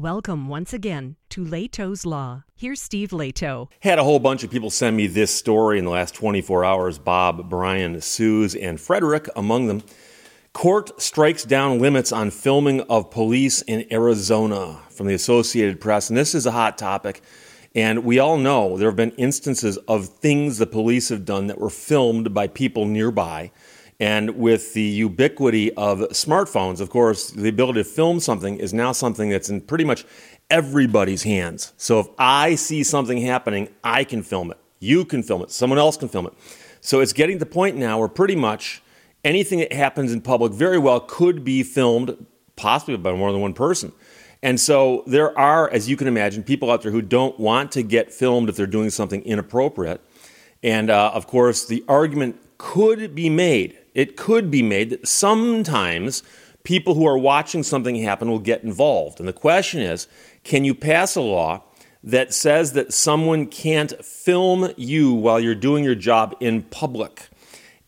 [0.00, 2.44] Welcome once again to Lehto's Law.
[2.56, 3.68] Here's Steve Lehto.
[3.80, 6.98] Had a whole bunch of people send me this story in the last 24 hours
[6.98, 9.82] Bob, Brian, Suze, and Frederick among them.
[10.54, 16.08] Court strikes down limits on filming of police in Arizona from the Associated Press.
[16.08, 17.20] And this is a hot topic.
[17.74, 21.60] And we all know there have been instances of things the police have done that
[21.60, 23.52] were filmed by people nearby.
[24.00, 28.92] And with the ubiquity of smartphones, of course, the ability to film something is now
[28.92, 30.06] something that's in pretty much
[30.48, 31.74] everybody's hands.
[31.76, 34.56] So if I see something happening, I can film it.
[34.78, 35.50] You can film it.
[35.50, 36.32] Someone else can film it.
[36.80, 38.82] So it's getting to the point now where pretty much
[39.22, 43.52] anything that happens in public very well could be filmed, possibly by more than one
[43.52, 43.92] person.
[44.42, 47.82] And so there are, as you can imagine, people out there who don't want to
[47.82, 50.00] get filmed if they're doing something inappropriate.
[50.62, 56.22] And uh, of course, the argument could be made it could be made that sometimes
[56.64, 59.18] people who are watching something happen will get involved.
[59.18, 60.08] And the question is
[60.44, 61.62] can you pass a law
[62.02, 67.28] that says that someone can't film you while you're doing your job in public?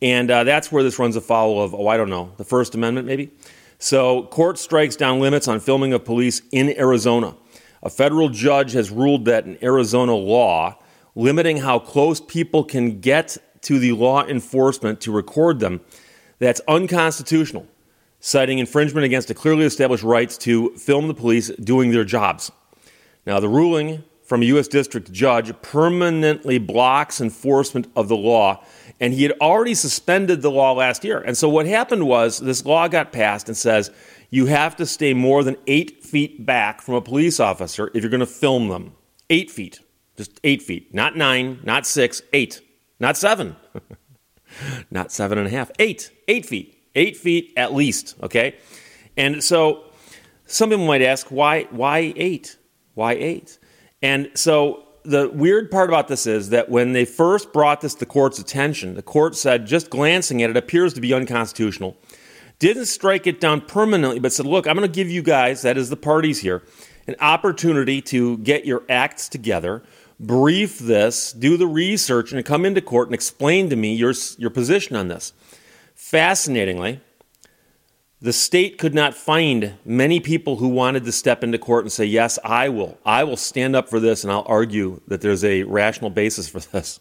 [0.01, 3.07] And uh, that's where this runs afoul of, oh, I don't know, the First Amendment
[3.07, 3.31] maybe?
[3.79, 7.35] So, court strikes down limits on filming of police in Arizona.
[7.83, 10.79] A federal judge has ruled that an Arizona law
[11.15, 15.81] limiting how close people can get to the law enforcement to record them,
[16.43, 17.69] that's unconstitutional,
[18.19, 22.51] citing infringement against a clearly established rights to film the police doing their jobs.
[23.25, 24.67] Now, the ruling from a U.S.
[24.67, 28.65] District Judge permanently blocks enforcement of the law,
[28.98, 31.20] and he had already suspended the law last year.
[31.20, 33.93] And so, what happened was this law got passed and says
[34.31, 38.11] you have to stay more than eight feet back from a police officer if you're
[38.11, 38.95] going to film them.
[39.31, 39.79] Eight feet.
[40.17, 40.93] Just eight feet.
[40.93, 42.61] Not nine, not six, eight.
[42.98, 43.55] Not seven.
[44.91, 46.11] Not seven and a half, Eight.
[46.28, 46.78] Eight feet.
[46.95, 48.17] Eight feet at least.
[48.22, 48.56] Okay?
[49.17, 49.84] And so
[50.47, 52.58] some people might ask, why, why eight?
[52.95, 53.58] Why eight?
[54.03, 58.06] And so the weird part about this is that when they first brought this to
[58.06, 61.96] court's attention, the court said, just glancing at it, appears to be unconstitutional.
[62.58, 65.77] Didn't strike it down permanently, but said, look, I'm going to give you guys, that
[65.77, 66.62] is the parties here,
[67.07, 69.83] an opportunity to get your acts together
[70.23, 74.51] brief this, do the research, and come into court and explain to me your, your
[74.51, 75.33] position on this.
[75.95, 77.01] Fascinatingly,
[78.21, 82.05] the state could not find many people who wanted to step into court and say,
[82.05, 82.97] Yes, I will.
[83.05, 86.61] I will stand up for this and I'll argue that there's a rational basis for
[86.61, 87.01] this.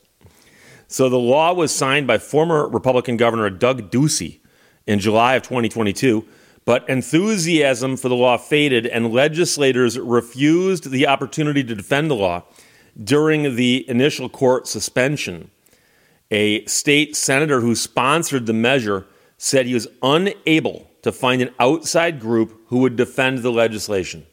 [0.87, 4.39] So the law was signed by former Republican Governor Doug Ducey
[4.87, 6.25] in July of 2022,
[6.65, 12.43] but enthusiasm for the law faded and legislators refused the opportunity to defend the law
[13.01, 15.51] during the initial court suspension,
[16.29, 19.05] a state senator who sponsored the measure
[19.37, 24.25] said he was unable to find an outside group who would defend the legislation.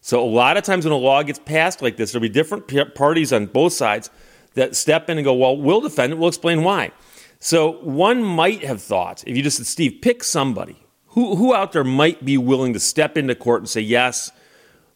[0.00, 2.94] So, a lot of times when a law gets passed like this, there'll be different
[2.94, 4.10] parties on both sides
[4.54, 6.92] that step in and go, Well, we'll defend it, we'll explain why.
[7.40, 10.76] So, one might have thought, if you just said, Steve, pick somebody,
[11.08, 14.30] who, who out there might be willing to step into court and say, Yes,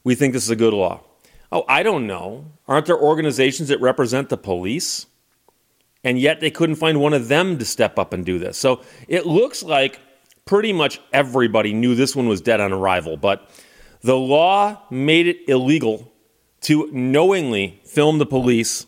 [0.05, 1.03] we think this is a good law?
[1.53, 2.47] Oh, I don't know.
[2.67, 5.07] Aren't there organizations that represent the police?
[6.03, 8.57] And yet they couldn't find one of them to step up and do this.
[8.57, 10.01] So it looks like
[10.47, 13.49] pretty much everybody knew this one was dead on arrival, but
[14.01, 16.11] the law made it illegal
[16.63, 18.87] to knowingly film the police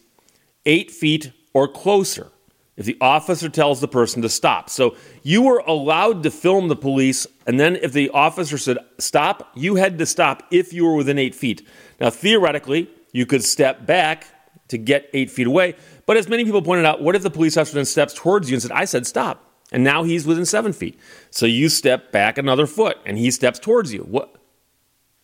[0.67, 2.33] eight feet or closer
[2.77, 4.69] if the officer tells the person to stop.
[4.69, 9.51] So you were allowed to film the police, and then if the officer said stop,
[9.55, 11.67] you had to stop if you were within eight feet.
[12.01, 14.27] Now, theoretically, you could step back
[14.69, 15.77] to get eight feet away,
[16.07, 18.57] but as many people pointed out, what if the police officer then steps towards you
[18.57, 19.51] and said, I said stop?
[19.73, 20.99] And now he's within seven feet.
[21.31, 24.01] So you step back another foot and he steps towards you.
[24.01, 24.37] What?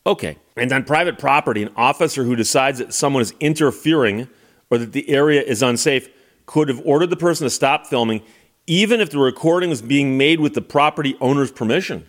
[0.06, 0.38] Okay.
[0.56, 4.28] And on private property, an officer who decides that someone is interfering
[4.70, 6.08] or that the area is unsafe
[6.50, 8.20] could have ordered the person to stop filming,
[8.66, 12.04] even if the recording was being made with the property owner's permission.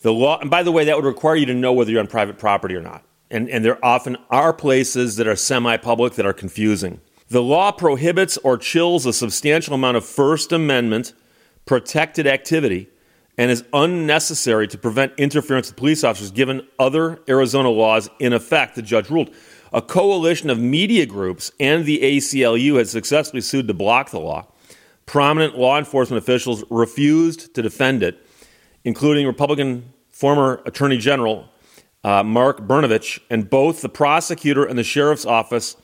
[0.00, 2.06] The law, and by the way, that would require you to know whether you're on
[2.06, 3.04] private property or not.
[3.30, 7.02] And, and there often are places that are semi public that are confusing.
[7.28, 11.12] The law prohibits or chills a substantial amount of First Amendment
[11.66, 12.88] protected activity
[13.36, 18.74] and is unnecessary to prevent interference with police officers given other Arizona laws in effect,
[18.74, 19.30] the judge ruled.
[19.72, 24.46] A coalition of media groups and the ACLU had successfully sued to block the law.
[25.06, 28.24] Prominent law enforcement officials refused to defend it,
[28.84, 31.48] including Republican former Attorney General
[32.02, 35.76] uh, Mark Brnovich and both the prosecutor and the sheriff's office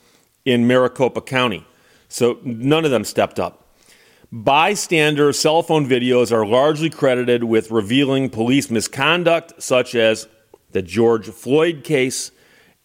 [0.45, 1.65] in Maricopa County.
[2.09, 3.63] So none of them stepped up.
[4.31, 10.27] Bystander cell phone videos are largely credited with revealing police misconduct, such as
[10.71, 12.31] the George Floyd case,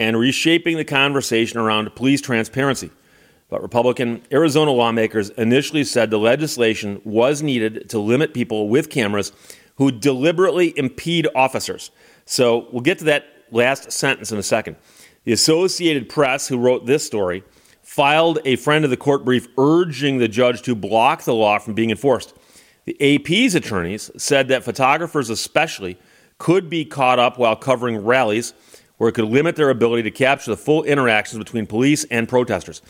[0.02, 2.90] and reshaping the conversation around police transparency.
[3.48, 9.30] But Republican Arizona lawmakers initially said the legislation was needed to limit people with cameras
[9.76, 11.92] who deliberately impede officers.
[12.24, 14.74] So we'll get to that last sentence in a second.
[15.22, 17.44] The Associated Press, who wrote this story,
[17.82, 21.74] filed a friend of the court brief urging the judge to block the law from
[21.74, 22.34] being enforced.
[22.86, 25.96] The AP's attorneys said that photographers, especially,
[26.38, 28.52] could be caught up while covering rallies
[29.02, 32.80] where it could limit their ability to capture the full interactions between police and protesters.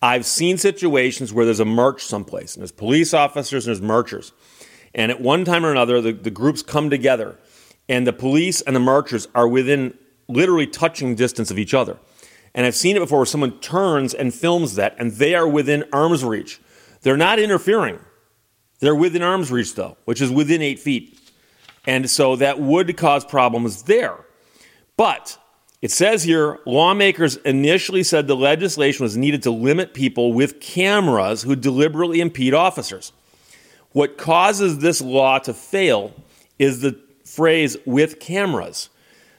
[0.00, 4.32] I've seen situations where there's a march someplace, and there's police officers and there's marchers.
[4.94, 7.36] And at one time or another, the, the groups come together,
[7.88, 9.98] and the police and the marchers are within
[10.28, 11.98] literally touching distance of each other.
[12.54, 15.82] And I've seen it before where someone turns and films that, and they are within
[15.92, 16.60] arm's reach.
[17.00, 17.98] They're not interfering.
[18.78, 21.18] They're within arm's reach, though, which is within eight feet.
[21.88, 24.24] And so that would cause problems there.
[24.96, 25.36] But
[25.82, 31.42] it says here lawmakers initially said the legislation was needed to limit people with cameras
[31.42, 33.12] who deliberately impede officers.
[33.92, 36.14] What causes this law to fail
[36.58, 38.88] is the phrase with cameras.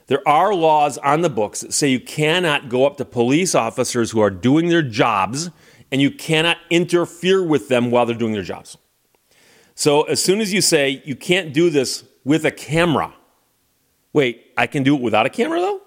[0.07, 4.11] There are laws on the books that say you cannot go up to police officers
[4.11, 5.49] who are doing their jobs
[5.91, 8.77] and you cannot interfere with them while they're doing their jobs.
[9.75, 13.13] So as soon as you say you can't do this with a camera,
[14.13, 15.81] wait, I can do it without a camera though?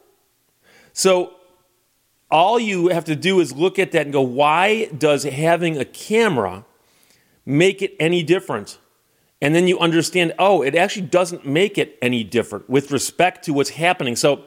[0.92, 1.34] So
[2.30, 5.84] all you have to do is look at that and go, why does having a
[5.84, 6.64] camera
[7.44, 8.78] make it any different?
[9.42, 13.54] And then you understand, oh, it actually doesn't make it any different with respect to
[13.54, 14.14] what's happening.
[14.14, 14.44] So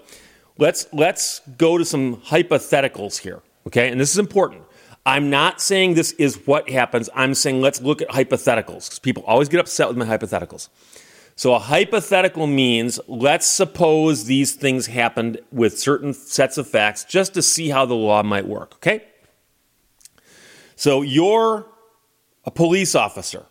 [0.58, 3.42] let's let's go to some hypotheticals here.
[3.68, 4.62] Okay, and this is important.
[5.06, 7.10] I'm not saying this is what happens.
[7.14, 10.70] I'm saying let's look at hypotheticals because people always get upset with my hypotheticals.
[11.36, 17.34] So a hypothetical means let's suppose these things happened with certain sets of facts just
[17.34, 19.04] to see how the law might work, okay?
[20.76, 21.66] So you're
[22.46, 23.46] a police officer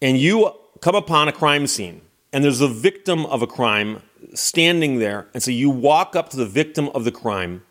[0.00, 2.00] and you come upon a crime scene
[2.32, 4.02] and there's a victim of a crime
[4.34, 7.62] standing there and so you walk up to the victim of the crime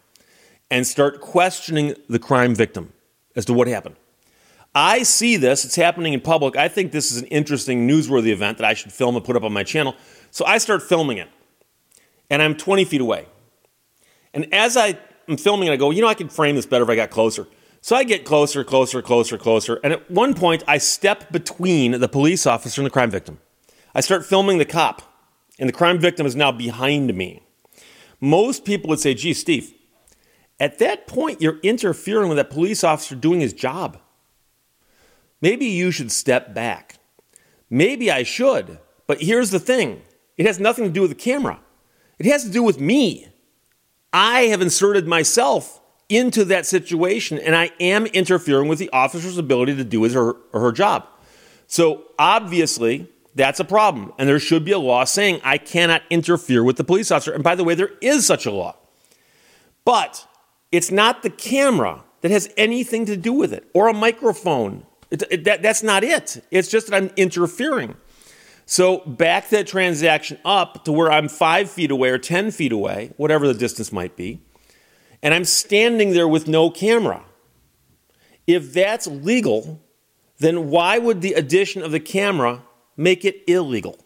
[0.69, 2.93] and start questioning the crime victim
[3.35, 3.95] as to what happened.
[4.75, 6.55] I see this, it's happening in public.
[6.57, 9.43] I think this is an interesting, newsworthy event that I should film and put up
[9.43, 9.95] on my channel.
[10.31, 11.29] So I start filming it.
[12.29, 13.27] And I'm 20 feet away.
[14.33, 14.97] And as I
[15.27, 17.11] am filming it, I go, you know, I could frame this better if I got
[17.11, 17.47] closer.
[17.81, 19.79] So I get closer, closer, closer, closer.
[19.83, 23.39] And at one point, I step between the police officer and the crime victim.
[23.93, 25.01] I start filming the cop,
[25.59, 27.43] and the crime victim is now behind me.
[28.19, 29.73] Most people would say, gee, Steve,
[30.59, 33.99] at that point, you're interfering with that police officer doing his job.
[35.43, 36.95] Maybe you should step back.
[37.69, 38.79] Maybe I should.
[39.07, 40.01] But here's the thing
[40.37, 41.59] it has nothing to do with the camera,
[42.17, 43.27] it has to do with me.
[44.13, 49.75] I have inserted myself into that situation and I am interfering with the officer's ability
[49.75, 51.07] to do his or her job.
[51.67, 54.13] So obviously, that's a problem.
[54.17, 57.33] And there should be a law saying I cannot interfere with the police officer.
[57.33, 58.77] And by the way, there is such a law.
[59.83, 60.25] But
[60.71, 65.23] it's not the camera that has anything to do with it or a microphone it,
[65.29, 66.43] it, that, that's not it.
[66.49, 67.95] It's just that I'm interfering.
[68.65, 73.11] So back that transaction up to where I'm five feet away or 10 feet away,
[73.17, 74.41] whatever the distance might be,
[75.21, 77.23] and I'm standing there with no camera.
[78.47, 79.81] If that's legal,
[80.39, 82.63] then why would the addition of the camera
[82.97, 83.99] make it illegal?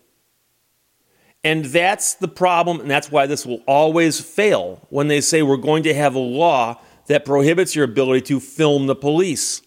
[1.41, 5.55] And that's the problem, and that's why this will always fail when they say we're
[5.55, 9.61] going to have a law that prohibits your ability to film the police.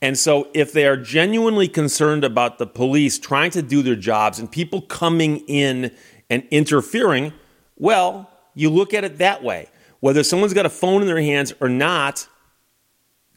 [0.00, 4.38] And so, if they are genuinely concerned about the police trying to do their jobs
[4.38, 5.92] and people coming in
[6.30, 7.32] and interfering,
[7.76, 9.68] well, you look at it that way.
[10.00, 12.28] Whether someone's got a phone in their hands or not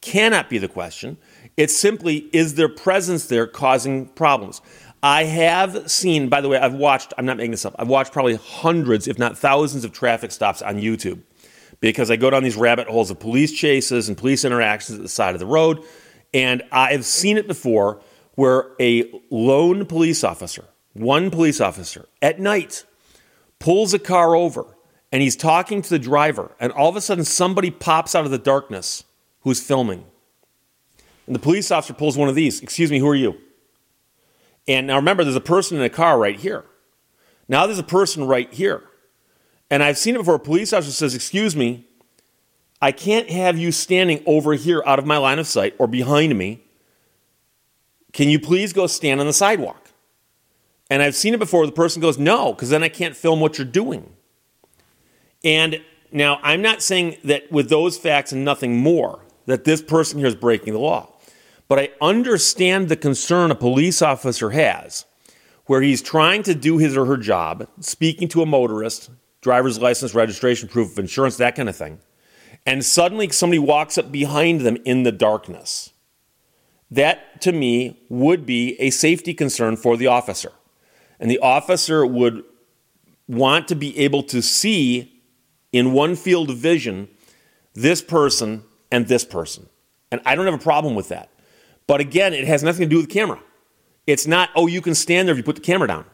[0.01, 1.17] cannot be the question.
[1.57, 4.61] It's simply, is their presence there causing problems?
[5.03, 8.11] I have seen, by the way, I've watched, I'm not making this up, I've watched
[8.11, 11.21] probably hundreds, if not thousands, of traffic stops on YouTube
[11.79, 15.09] because I go down these rabbit holes of police chases and police interactions at the
[15.09, 15.83] side of the road.
[16.33, 18.01] And I've seen it before
[18.35, 22.85] where a lone police officer, one police officer, at night
[23.59, 24.65] pulls a car over
[25.11, 28.31] and he's talking to the driver, and all of a sudden somebody pops out of
[28.31, 29.03] the darkness
[29.41, 30.05] who's filming.
[31.27, 33.37] And the police officer pulls one of these Excuse me, who are you?
[34.67, 36.65] And now remember, there's a person in a car right here.
[37.47, 38.83] Now there's a person right here.
[39.69, 40.35] And I've seen it before.
[40.35, 41.87] A police officer says, Excuse me,
[42.81, 46.37] I can't have you standing over here out of my line of sight or behind
[46.37, 46.63] me.
[48.11, 49.91] Can you please go stand on the sidewalk?
[50.89, 51.65] And I've seen it before.
[51.65, 54.11] The person goes, No, because then I can't film what you're doing.
[55.43, 60.19] And now I'm not saying that with those facts and nothing more, that this person
[60.19, 61.09] here is breaking the law.
[61.67, 65.05] But I understand the concern a police officer has
[65.67, 69.09] where he's trying to do his or her job, speaking to a motorist,
[69.39, 71.99] driver's license, registration, proof of insurance, that kind of thing.
[72.65, 75.91] And suddenly somebody walks up behind them in the darkness.
[76.89, 80.51] That, to me, would be a safety concern for the officer.
[81.19, 82.43] And the officer would
[83.27, 85.21] want to be able to see
[85.71, 87.07] in one field of vision
[87.73, 89.69] this person and this person.
[90.11, 91.29] And I don't have a problem with that.
[91.87, 93.39] But again, it has nothing to do with the camera.
[94.05, 96.05] It's not, oh, you can stand there if you put the camera down.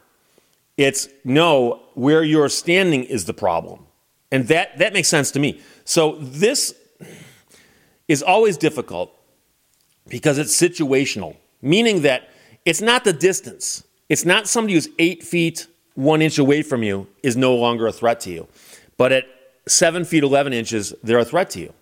[0.78, 3.88] It's no, where you're standing is the problem.
[4.32, 5.62] And that, that makes sense to me.
[5.86, 6.76] So this
[8.08, 9.14] is always difficult
[10.08, 12.30] because it's situational, meaning that
[12.66, 13.84] it's not the distance.
[14.10, 17.92] It's not somebody who's eight feet, one inch away from you is no longer a
[17.92, 18.48] threat to you.
[18.98, 19.26] But at
[19.68, 21.74] seven feet, 11 inches, they're a threat to you.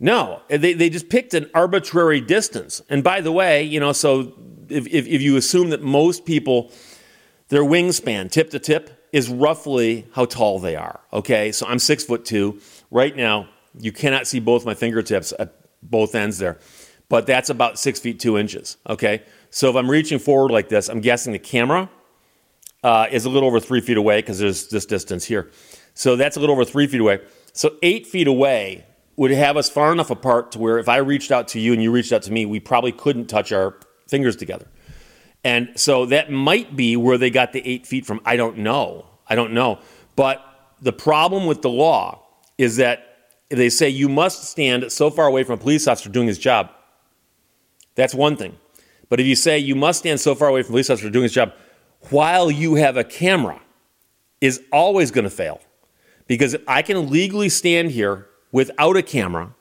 [0.00, 2.82] No, they, they just picked an arbitrary distance.
[2.88, 4.34] And by the way, you know, so
[4.68, 6.72] if, if, if you assume that most people,
[7.48, 10.98] their wingspan, tip to tip, is roughly how tall they are.
[11.12, 12.60] Okay, so I'm six foot two.
[12.90, 15.54] Right now, you cannot see both my fingertips at
[15.84, 16.58] both ends there,
[17.08, 18.76] but that's about six feet two inches.
[18.88, 21.88] Okay, so if I'm reaching forward like this, I'm guessing the camera
[22.82, 25.52] uh, is a little over three feet away because there's this distance here.
[25.94, 27.20] So that's a little over three feet away.
[27.52, 31.30] So eight feet away would have us far enough apart to where if I reached
[31.30, 33.78] out to you and you reached out to me, we probably couldn't touch our
[34.08, 34.66] fingers together.
[35.44, 38.20] And so that might be where they got the eight feet from.
[38.24, 39.06] I don't know.
[39.28, 39.78] I don't know.
[40.16, 40.42] But
[40.80, 42.22] the problem with the law
[42.56, 46.26] is that they say you must stand so far away from a police officer doing
[46.26, 46.70] his job.
[47.94, 48.56] That's one thing.
[49.10, 51.24] But if you say you must stand so far away from a police officer doing
[51.24, 51.52] his job
[52.10, 53.60] while you have a camera,
[54.40, 55.60] is always going to fail.
[56.26, 59.54] Because I can legally stand here without a camera,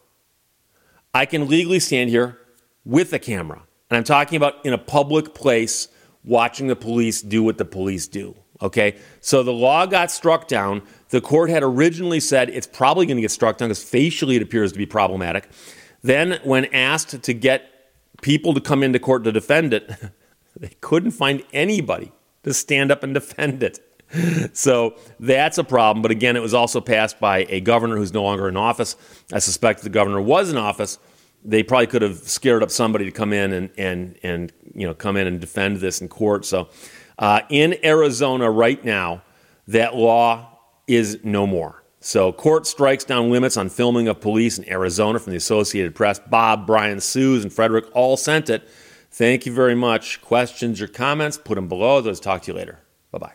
[1.13, 2.39] I can legally stand here
[2.83, 3.63] with a camera.
[3.93, 5.87] And I'm talking about in a public place
[6.23, 8.35] watching the police do what the police do.
[8.59, 8.97] Okay?
[9.21, 10.81] So the law got struck down.
[11.09, 14.41] The court had originally said it's probably going to get struck down because facially it
[14.41, 15.47] appears to be problematic.
[16.01, 17.69] Then, when asked to get
[18.23, 19.87] people to come into court to defend it,
[20.59, 23.79] they couldn't find anybody to stand up and defend it.
[24.53, 26.03] So that's a problem.
[26.03, 28.95] But again, it was also passed by a governor who's no longer in office.
[29.31, 30.99] I suspect the governor was in office
[31.45, 34.93] they probably could have scared up somebody to come in and, and, and you know,
[34.93, 36.45] come in and defend this in court.
[36.45, 36.69] So
[37.19, 39.23] uh, in Arizona right now,
[39.67, 41.83] that law is no more.
[41.99, 46.19] So court strikes down limits on filming of police in Arizona from the Associated Press.
[46.19, 48.67] Bob, Brian, Suze, and Frederick all sent it.
[49.09, 50.21] Thank you very much.
[50.21, 51.99] Questions or comments, put them below.
[51.99, 52.79] Let's talk to you later.
[53.11, 53.33] Bye bye.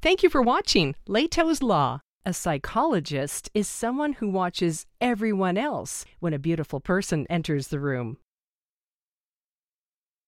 [0.00, 2.00] Thank you for watching Lehto's Law.
[2.28, 8.18] A psychologist is someone who watches everyone else when a beautiful person enters the room.